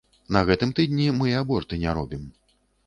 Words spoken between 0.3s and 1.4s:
На гэтым тыдні мы і